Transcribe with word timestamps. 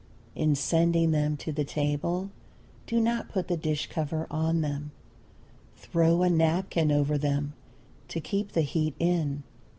In 0.33 0.55
sending 0.55 1.11
them 1.11 1.37
to 1.37 1.51
the 1.51 1.63
table 1.63 2.31
do 2.87 2.99
not 2.99 3.29
put 3.29 3.47
the 3.47 3.55
dish 3.55 3.87
cover 3.87 4.25
on 4.31 4.61
them. 4.61 4.89
Throw 5.77 6.23
a 6.23 6.29
napkin 6.31 6.91
over 6.91 7.19
them 7.19 7.53
to 8.07 8.19
keep 8.19 8.53
the 8.53 8.61
heat 8.63 8.95
in. 8.97 9.43